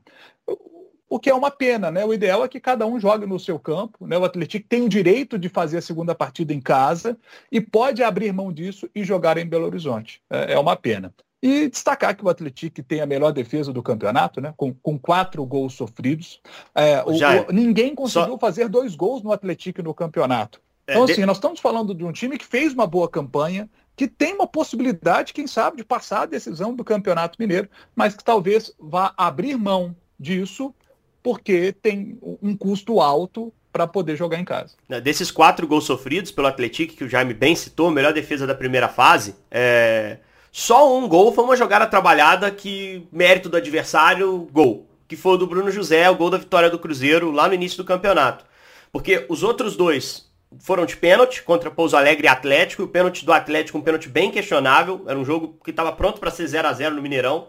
[1.10, 2.04] o que é uma pena, né?
[2.04, 4.16] O ideal é que cada um jogue no seu campo, né?
[4.16, 7.18] O Atlético tem o direito de fazer a segunda partida em casa
[7.50, 10.22] e pode abrir mão disso e jogar em Belo Horizonte.
[10.30, 11.12] É, é uma pena.
[11.42, 14.54] E destacar que o Atlético tem a melhor defesa do campeonato, né?
[14.56, 16.40] Com, com quatro gols sofridos.
[16.76, 18.38] É, o, o, ninguém conseguiu só...
[18.38, 20.60] fazer dois gols no Atlético no campeonato.
[20.86, 21.26] É, então, assim, de...
[21.26, 25.32] nós estamos falando de um time que fez uma boa campanha, que tem uma possibilidade,
[25.32, 29.96] quem sabe, de passar a decisão do Campeonato Mineiro, mas que talvez vá abrir mão
[30.18, 30.72] disso
[31.22, 34.74] porque tem um custo alto para poder jogar em casa.
[35.02, 38.88] Desses quatro gols sofridos pelo Atlético, que o Jaime bem citou, melhor defesa da primeira
[38.88, 40.18] fase, é...
[40.50, 44.86] só um gol foi uma jogada trabalhada que mérito do adversário, gol.
[45.06, 47.78] Que foi o do Bruno José, o gol da vitória do Cruzeiro lá no início
[47.78, 48.44] do campeonato.
[48.92, 50.28] Porque os outros dois
[50.58, 54.08] foram de pênalti contra Pouso Alegre e Atlético, e o pênalti do Atlético um pênalti
[54.08, 57.48] bem questionável, era um jogo que estava pronto para ser 0 a 0 no Mineirão.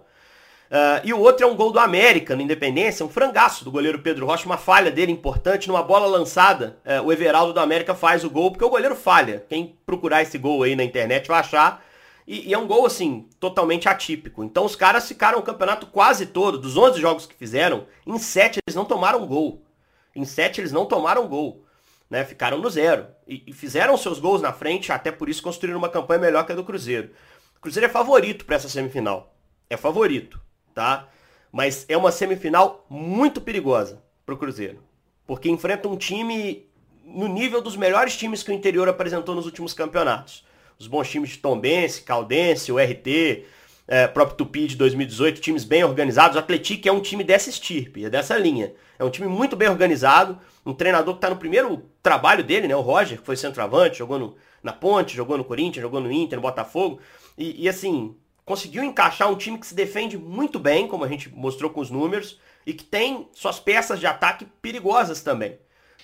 [0.71, 3.99] Uh, e o outro é um gol do América no Independência, um frangaço do goleiro
[3.99, 6.79] Pedro Rocha, uma falha dele importante numa bola lançada.
[6.85, 9.45] Uh, o Everaldo do América faz o gol, porque o goleiro falha.
[9.49, 11.83] Quem procurar esse gol aí na internet vai achar.
[12.25, 14.45] E, e, é um gol, assim, totalmente atípico.
[14.45, 18.59] Então os caras ficaram o campeonato quase todo, dos 11 jogos que fizeram, em 7
[18.65, 19.61] eles não tomaram gol.
[20.15, 21.65] Em 7 eles não tomaram gol.
[22.09, 22.23] Né?
[22.23, 23.07] Ficaram no zero.
[23.27, 26.53] E, e fizeram seus gols na frente, até por isso construíram uma campanha melhor que
[26.53, 27.11] a do Cruzeiro.
[27.57, 29.35] O Cruzeiro é favorito para essa semifinal.
[29.69, 30.39] É favorito
[30.73, 31.07] tá?
[31.51, 34.79] Mas é uma semifinal muito perigosa para o Cruzeiro.
[35.27, 36.65] Porque enfrenta um time
[37.05, 40.45] no nível dos melhores times que o interior apresentou nos últimos campeonatos.
[40.79, 43.45] Os bons times de Tombense, Caldense, o RT,
[43.87, 46.35] é, próprio Tupi de 2018, times bem organizados.
[46.35, 48.73] O Atlético é um time dessa estirpe, é dessa linha.
[48.97, 52.75] É um time muito bem organizado, um treinador que está no primeiro trabalho dele, né?
[52.75, 56.37] O Roger, que foi centroavante, jogou no, na Ponte, jogou no Corinthians, jogou no Inter,
[56.37, 56.99] no Botafogo.
[57.37, 61.29] E, e, assim, conseguiu encaixar um time que se defende muito bem, como a gente
[61.29, 65.57] mostrou com os números, e que tem suas peças de ataque perigosas também.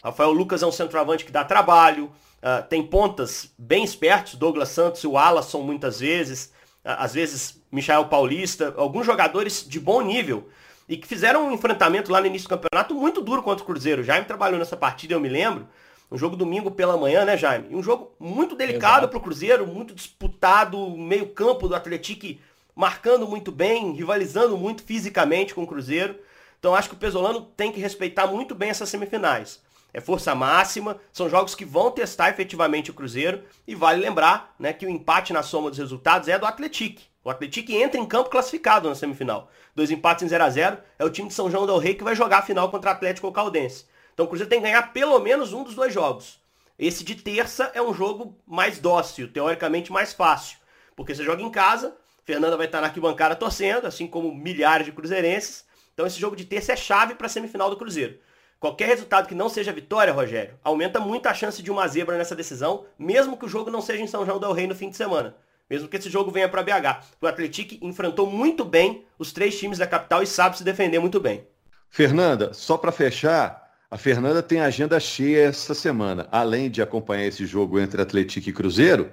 [0.03, 5.03] Rafael Lucas é um centroavante que dá trabalho, uh, tem pontas bem espertos, Douglas Santos
[5.03, 6.53] e o Alasson muitas vezes,
[6.85, 10.47] uh, às vezes Michael Paulista, alguns jogadores de bom nível
[10.87, 14.03] e que fizeram um enfrentamento lá no início do campeonato muito duro contra o Cruzeiro.
[14.03, 15.67] Jaime trabalhou nessa partida, eu me lembro.
[16.09, 17.67] Um jogo domingo pela manhã, né, Jaime?
[17.69, 22.39] E um jogo muito delicado para o Cruzeiro, muito disputado, meio campo do Atlético
[22.77, 26.15] marcando muito bem, rivalizando muito fisicamente com o Cruzeiro.
[26.59, 29.59] Então acho que o Pesolano tem que respeitar muito bem essas semifinais.
[29.91, 34.71] É força máxima, são jogos que vão testar efetivamente o Cruzeiro e vale lembrar né,
[34.73, 37.01] que o empate na soma dos resultados é do Atlético.
[37.23, 39.49] O Atlético entra em campo classificado na semifinal.
[39.75, 42.03] Dois empates em 0 a 0 é o time de São João del Rei que
[42.03, 43.85] vai jogar a final contra o Atlético Caldense.
[44.17, 46.39] Então o Cruzeiro tem que ganhar pelo menos um dos dois jogos.
[46.79, 50.57] Esse de terça é um jogo mais dócil, teoricamente mais fácil.
[50.95, 54.91] Porque você joga em casa, Fernanda vai estar na arquibancada torcendo, assim como milhares de
[54.91, 55.65] cruzeirenses.
[55.93, 58.17] Então esse jogo de terça é chave para a semifinal do Cruzeiro.
[58.59, 62.35] Qualquer resultado que não seja vitória, Rogério, aumenta muito a chance de uma zebra nessa
[62.35, 64.97] decisão, mesmo que o jogo não seja em São João del Rei no fim de
[64.97, 65.35] semana.
[65.69, 67.03] Mesmo que esse jogo venha para BH.
[67.21, 71.19] O Atlético enfrentou muito bem os três times da capital e sabe se defender muito
[71.19, 71.45] bem.
[71.87, 76.27] Fernanda, só para fechar, a Fernanda tem agenda cheia essa semana.
[76.31, 79.11] Além de acompanhar esse jogo entre Atlético e Cruzeiro,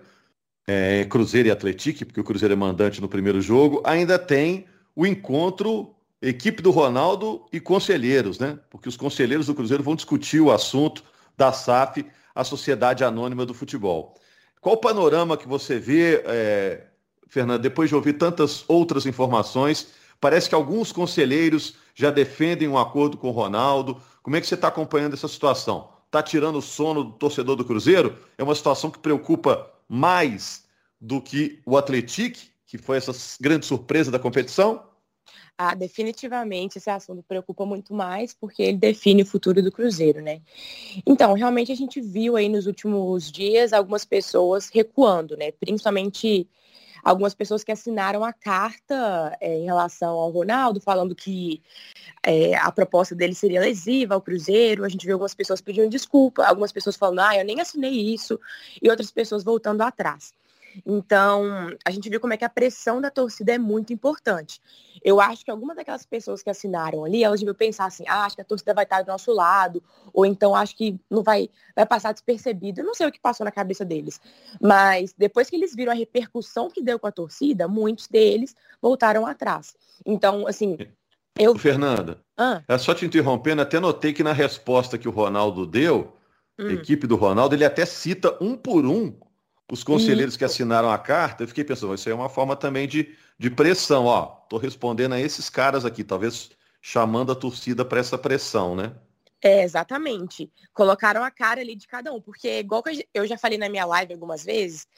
[0.67, 5.07] é, Cruzeiro e Atlético, porque o Cruzeiro é mandante no primeiro jogo, ainda tem o
[5.07, 8.59] encontro equipe do Ronaldo e conselheiros, né?
[8.71, 11.05] Porque os conselheiros do Cruzeiro vão discutir o assunto
[11.37, 14.15] da SAF, a Sociedade Anônima do Futebol.
[14.61, 16.87] Qual o panorama que você vê, é,
[17.29, 19.89] Fernando, depois de ouvir tantas outras informações?
[20.21, 24.01] Parece que alguns conselheiros já defendem um acordo com o Ronaldo.
[24.23, 25.89] Como é que você está acompanhando essa situação?
[26.07, 28.19] Está tirando o sono do torcedor do Cruzeiro?
[28.37, 30.65] É uma situação que preocupa mais
[31.01, 34.83] do que o Atlético, que foi essa grande surpresa da competição?
[35.57, 40.41] Ah, definitivamente esse assunto preocupa muito mais porque ele define o futuro do Cruzeiro, né?
[41.07, 45.53] Então, realmente a gente viu aí nos últimos dias algumas pessoas recuando, né?
[45.53, 46.49] Principalmente
[47.05, 51.62] algumas pessoas que assinaram a carta é, em relação ao Ronaldo, falando que
[52.23, 54.85] é, a proposta dele seria lesiva ao Cruzeiro.
[54.85, 58.40] A gente viu algumas pessoas pedindo desculpa, algumas pessoas falando, ah, eu nem assinei isso,
[58.81, 60.33] e outras pessoas voltando atrás.
[60.85, 64.61] Então, a gente viu como é que a pressão da torcida é muito importante.
[65.05, 68.37] Eu acho que algumas daquelas pessoas que assinaram ali, elas deviam pensar assim, ah, acho
[68.37, 69.83] que a torcida vai estar do nosso lado,
[70.13, 72.81] ou então acho que não vai, vai passar despercebido.
[72.81, 74.21] Eu não sei o que passou na cabeça deles.
[74.61, 79.27] Mas depois que eles viram a repercussão que deu com a torcida, muitos deles voltaram
[79.27, 79.75] atrás.
[80.07, 80.79] Então, assim,
[81.39, 81.57] eu...
[81.59, 82.63] Fernanda, ah.
[82.67, 86.13] é só te interrompendo, até notei que na resposta que o Ronaldo deu,
[86.59, 86.69] hum.
[86.69, 89.13] a equipe do Ronaldo, ele até cita um por um
[89.70, 92.87] os conselheiros que assinaram a carta, eu fiquei pensando, isso aí é uma forma também
[92.87, 94.40] de, de pressão, ó.
[94.42, 96.50] Estou respondendo a esses caras aqui, talvez
[96.83, 98.92] chamando a torcida para essa pressão, né?
[99.44, 100.50] É, exatamente.
[100.72, 103.85] Colocaram a cara ali de cada um, porque igual que eu já falei na minha
[103.85, 104.88] live algumas vezes,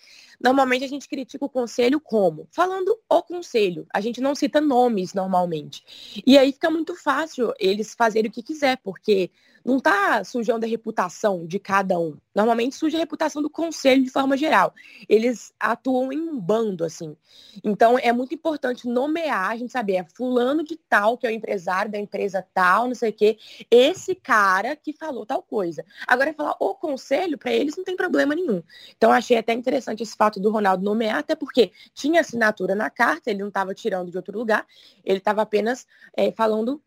[0.41, 2.47] normalmente a gente critica o conselho como?
[2.53, 3.89] Falando o conselho.
[3.93, 6.23] A gente não cita nomes normalmente.
[6.25, 9.33] E aí fica muito fácil eles fazerem o que quiser, porque
[9.67, 12.17] não está sujando a reputação de cada um.
[12.33, 14.73] Normalmente suja a reputação do conselho de forma geral.
[15.09, 17.17] Eles atuam em um bando, assim.
[17.65, 21.33] Então é muito importante nomear, a gente saber, é fulano de tal, que é o
[21.33, 25.85] empresário da empresa tal, não sei o quê, esse cara que falou tal coisa.
[26.07, 28.63] Agora falar o conselho, para eles não tem problema nenhum.
[28.97, 33.31] Então achei até interessante esse fato do Ronaldo nomear, até porque tinha assinatura na carta,
[33.31, 34.65] ele não estava tirando de outro lugar,
[35.05, 35.85] ele estava apenas
[36.17, 36.81] é, falando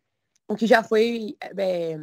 [0.50, 1.96] o que já foi é,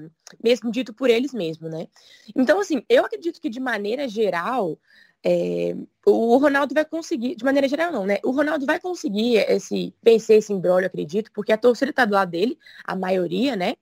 [0.43, 1.89] mesmo dito por eles mesmos, né?
[2.35, 4.79] Então, assim, eu acredito que de maneira geral,
[5.25, 5.75] é,
[6.07, 8.19] o Ronaldo vai conseguir, de maneira geral não, né?
[8.25, 12.31] O Ronaldo vai conseguir esse, vencer esse embrólio, acredito, porque a torcida está do lado
[12.31, 13.75] dele, a maioria, né?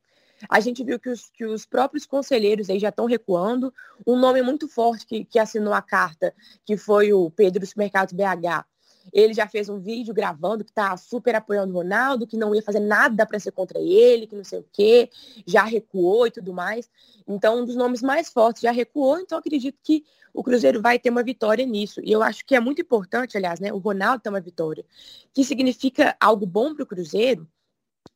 [0.48, 3.72] A gente viu que os, que os próprios conselheiros aí já estão recuando.
[4.06, 8.14] Um nome muito forte que, que assinou a carta, que foi o Pedro dos Mercados
[8.14, 8.64] BH,
[9.12, 12.62] ele já fez um vídeo gravando que tá super apoiando o Ronaldo, que não ia
[12.62, 15.10] fazer nada para ser contra ele, que não sei o quê,
[15.46, 16.90] já recuou e tudo mais.
[17.26, 21.10] Então, um dos nomes mais fortes já recuou, então acredito que o Cruzeiro vai ter
[21.10, 22.00] uma vitória nisso.
[22.02, 24.84] E eu acho que é muito importante, aliás, né, o Ronaldo ter uma vitória,
[25.32, 27.48] que significa algo bom para o Cruzeiro,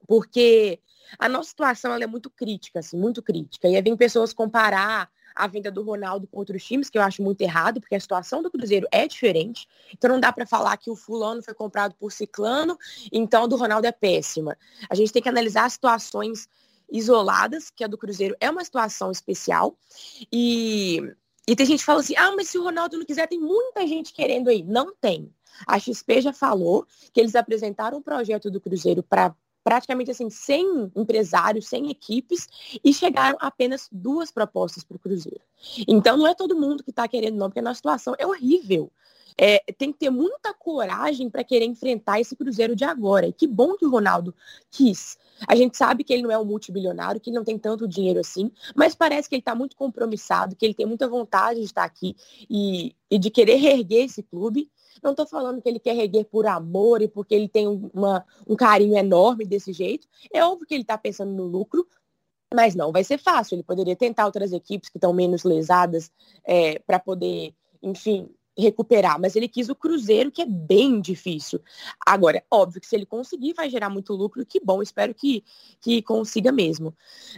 [0.06, 0.80] porque
[1.18, 3.68] a nossa situação é muito crítica, assim, muito crítica.
[3.68, 7.22] E aí vem pessoas comparar a venda do Ronaldo com outros times, que eu acho
[7.22, 9.68] muito errado, porque a situação do Cruzeiro é diferente.
[9.92, 12.76] Então não dá para falar que o fulano foi comprado por ciclano,
[13.12, 14.56] então do Ronaldo é péssima.
[14.90, 16.48] A gente tem que analisar situações
[16.90, 19.78] isoladas, que a do Cruzeiro é uma situação especial.
[20.32, 21.00] E
[21.46, 23.86] E tem gente que fala assim, ah, mas se o Ronaldo não quiser, tem muita
[23.86, 24.62] gente querendo aí.
[24.62, 25.32] Não tem.
[25.66, 29.34] A XP já falou que eles apresentaram um projeto do Cruzeiro para
[29.68, 32.48] praticamente assim, sem empresários, sem equipes,
[32.82, 35.42] e chegaram apenas duas propostas para o Cruzeiro.
[35.86, 38.90] Então não é todo mundo que está querendo, não, porque a nossa situação é horrível.
[39.36, 43.26] É, tem que ter muita coragem para querer enfrentar esse Cruzeiro de agora.
[43.26, 44.34] E que bom que o Ronaldo
[44.70, 45.18] quis.
[45.46, 48.18] A gente sabe que ele não é um multibilionário, que ele não tem tanto dinheiro
[48.18, 51.84] assim, mas parece que ele está muito compromissado, que ele tem muita vontade de estar
[51.84, 52.16] aqui
[52.48, 54.70] e, e de querer reerguer esse clube.
[55.02, 58.56] Não estou falando que ele quer reguer por amor e porque ele tem uma, um
[58.56, 60.06] carinho enorme desse jeito.
[60.32, 61.86] É óbvio que ele está pensando no lucro,
[62.54, 63.56] mas não vai ser fácil.
[63.56, 66.10] Ele poderia tentar outras equipes que estão menos lesadas
[66.44, 69.20] é, para poder, enfim, recuperar.
[69.20, 71.60] Mas ele quis o Cruzeiro, que é bem difícil.
[72.04, 74.44] Agora, óbvio que se ele conseguir, vai gerar muito lucro.
[74.44, 75.44] Que bom, espero que,
[75.80, 76.94] que consiga mesmo.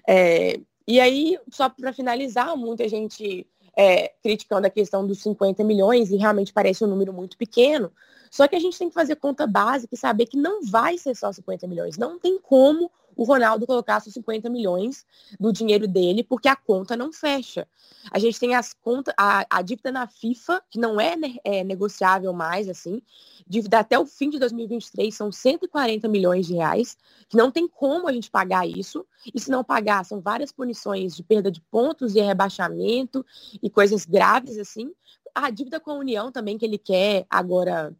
[0.09, 3.47] É, e aí, só para finalizar, muita gente
[3.77, 7.93] é, criticando a questão dos 50 milhões, e realmente parece um número muito pequeno.
[8.31, 11.17] Só que a gente tem que fazer conta básica e saber que não vai ser
[11.17, 11.99] só 50 milhões.
[11.99, 15.05] Não tem como o Ronaldo colocasse os 50 milhões
[15.39, 17.67] do dinheiro dele, porque a conta não fecha.
[18.11, 22.33] A gente tem as contas, a, a dívida na FIFA, que não é, é, negociável
[22.33, 23.03] mais, assim,
[23.47, 26.97] dívida até o fim de 2023 são 140 milhões de reais,
[27.29, 31.15] que não tem como a gente pagar isso, e se não pagar, são várias punições
[31.15, 33.25] de perda de pontos e rebaixamento
[33.63, 34.93] e coisas graves, assim.
[35.35, 37.95] A dívida com a União também, que ele quer agora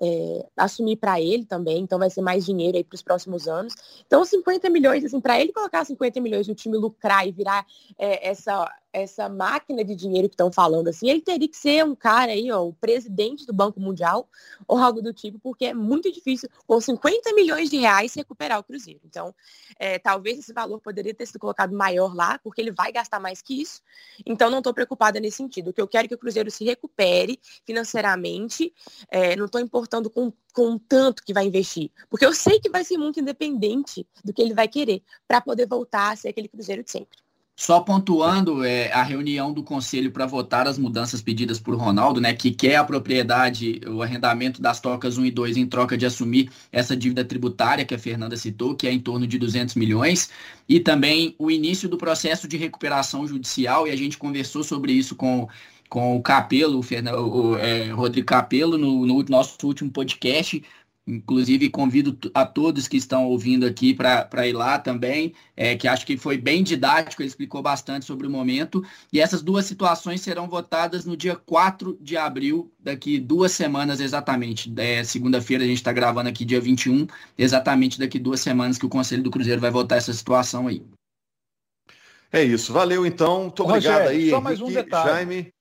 [0.00, 3.74] é, assumir para ele também, então vai ser mais dinheiro aí para os próximos anos.
[4.06, 7.66] Então, 50 milhões, assim, para ele colocar 50 milhões no time lucrar e virar
[7.98, 11.94] é, essa essa máquina de dinheiro que estão falando assim, ele teria que ser um
[11.94, 14.28] cara aí, ó, o presidente do Banco Mundial
[14.68, 18.64] ou algo do tipo, porque é muito difícil com 50 milhões de reais recuperar o
[18.64, 19.00] Cruzeiro.
[19.04, 19.34] Então,
[19.78, 23.40] é, talvez esse valor poderia ter sido colocado maior lá, porque ele vai gastar mais
[23.40, 23.80] que isso.
[24.26, 25.68] Então, não estou preocupada nesse sentido.
[25.68, 28.72] O que eu quero é que o Cruzeiro se recupere financeiramente.
[29.10, 31.90] É, não estou importando com com tanto que vai investir.
[32.10, 35.66] Porque eu sei que vai ser muito independente do que ele vai querer para poder
[35.66, 37.21] voltar a ser aquele Cruzeiro de sempre.
[37.62, 42.34] Só pontuando é, a reunião do conselho para votar as mudanças pedidas por Ronaldo, né,
[42.34, 46.50] que quer a propriedade, o arrendamento das tocas 1 e 2 em troca de assumir
[46.72, 50.28] essa dívida tributária que a Fernanda citou, que é em torno de 200 milhões,
[50.68, 55.14] e também o início do processo de recuperação judicial, e a gente conversou sobre isso
[55.14, 55.48] com
[55.88, 60.64] com o Capelo, o, Fernando, o é, Rodrigo Capelo, no, no nosso último podcast,
[61.04, 66.06] Inclusive, convido a todos que estão ouvindo aqui para ir lá também, é, que acho
[66.06, 68.84] que foi bem didático, ele explicou bastante sobre o momento.
[69.12, 74.72] E essas duas situações serão votadas no dia 4 de abril, daqui duas semanas exatamente.
[74.76, 78.90] É, Segunda-feira a gente está gravando aqui, dia 21, exatamente daqui duas semanas que o
[78.90, 80.84] Conselho do Cruzeiro vai votar essa situação aí.
[82.30, 83.42] É isso, valeu então.
[83.42, 85.10] Muito obrigado aí, só Henrique, mais um detalhe.
[85.10, 85.52] Jaime,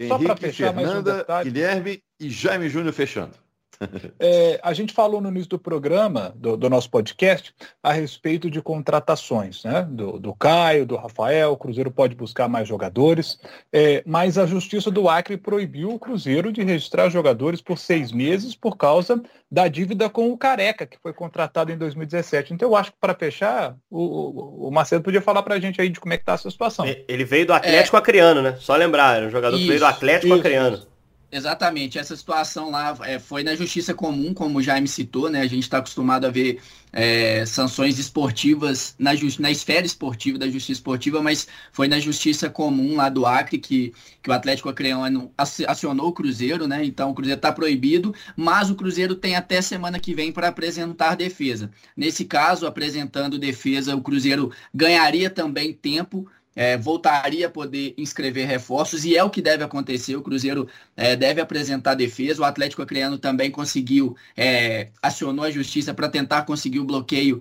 [0.00, 3.34] Henrique, Fernanda, um Guilherme e Jaime Júnior fechando.
[4.20, 8.60] É, a gente falou no início do programa, do, do, nosso podcast, a respeito de
[8.60, 9.86] contratações, né?
[9.88, 13.38] Do, do Caio, do Rafael, o Cruzeiro pode buscar mais jogadores,
[13.72, 18.54] é, mas a Justiça do Acre proibiu o Cruzeiro de registrar jogadores por seis meses
[18.54, 22.52] por causa da dívida com o Careca, que foi contratado em 2017.
[22.52, 25.88] Então eu acho que para fechar, o, o, Marcelo podia falar para a gente aí
[25.88, 26.84] de como é que está essa situação.
[26.86, 27.98] Ele veio do Atlético é...
[27.98, 28.56] Acreano, né?
[28.60, 30.76] Só lembrar, era um jogador isso, que veio do Atlético isso, Acreano.
[30.76, 30.87] Isso.
[31.30, 35.42] Exatamente, essa situação lá é, foi na justiça comum, como o Jaime citou, né?
[35.42, 36.58] A gente está acostumado a ver
[36.90, 42.96] é, sanções esportivas na, na esfera esportiva, da justiça esportiva, mas foi na justiça comum
[42.96, 46.82] lá do Acre que, que o Atlético Acreano acionou o Cruzeiro, né?
[46.82, 51.14] Então o Cruzeiro está proibido, mas o Cruzeiro tem até semana que vem para apresentar
[51.14, 51.70] defesa.
[51.94, 59.04] Nesse caso, apresentando defesa, o Cruzeiro ganharia também tempo é, voltaria a poder inscrever reforços
[59.04, 60.16] e é o que deve acontecer.
[60.16, 62.42] O Cruzeiro é, deve apresentar defesa.
[62.42, 67.40] O Atlético Acreano também conseguiu, é, acionou a justiça para tentar conseguir o bloqueio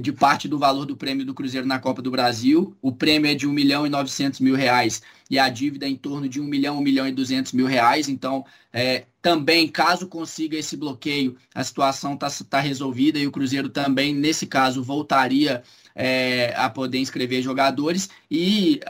[0.00, 2.76] de parte do valor do prêmio do Cruzeiro na Copa do Brasil.
[2.82, 5.96] O prêmio é de 1 milhão e 900 mil reais e a dívida é em
[5.96, 8.08] torno de 1 milhão, 1 milhão e 200 mil reais.
[8.08, 13.68] Então, é, também, caso consiga esse bloqueio, a situação está tá resolvida e o Cruzeiro
[13.68, 15.62] também, nesse caso, voltaria
[15.94, 18.80] é, a poder inscrever jogadores e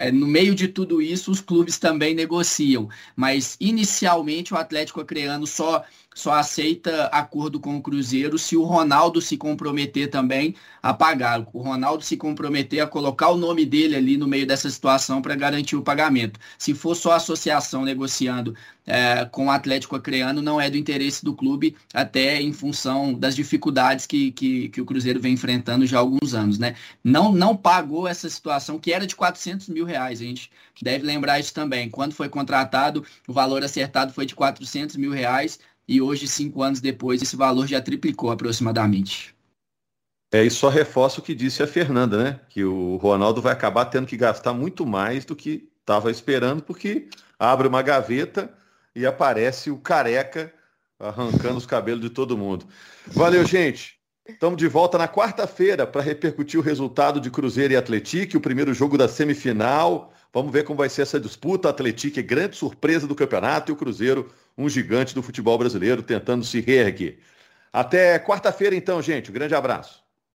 [0.00, 2.88] é, no meio de tudo isso, os clubes também negociam.
[3.14, 5.84] Mas inicialmente o Atlético Acreano só
[6.14, 11.46] só aceita acordo com o Cruzeiro se o Ronaldo se comprometer também a pagar.
[11.52, 15.36] O Ronaldo se comprometer a colocar o nome dele ali no meio dessa situação para
[15.36, 16.40] garantir o pagamento.
[16.58, 18.54] Se for só a associação negociando
[18.86, 23.36] é, com o Atlético Acreano, não é do interesse do clube, até em função das
[23.36, 26.58] dificuldades que, que, que, o Cruzeiro vem enfrentando já há alguns anos.
[26.58, 26.74] Né?
[27.04, 30.50] Não, não pagou essa situação, que era de 400 mil reais, a gente
[30.82, 31.88] deve lembrar isso também.
[31.88, 36.80] Quando foi contratado, o valor acertado foi de 400 mil reais, e hoje, cinco anos
[36.80, 39.34] depois, esse valor já triplicou aproximadamente.
[40.32, 42.40] É, e só reforça o que disse a Fernanda, né?
[42.48, 47.08] Que o Ronaldo vai acabar tendo que gastar muito mais do que estava esperando, porque
[47.36, 48.54] abre uma gaveta
[48.94, 50.54] e aparece o careca
[50.96, 52.66] arrancando os cabelos de todo mundo.
[53.08, 53.98] Valeu, gente.
[54.28, 58.72] Estamos de volta na quarta-feira para repercutir o resultado de Cruzeiro e Atlético, o primeiro
[58.72, 60.09] jogo da semifinal.
[60.32, 61.68] Vamos ver como vai ser essa disputa.
[61.68, 66.02] A Atlético é grande surpresa do campeonato e o Cruzeiro, um gigante do futebol brasileiro,
[66.02, 67.18] tentando se reerguer.
[67.72, 69.30] Até quarta-feira, então, gente.
[69.30, 69.99] Um grande abraço.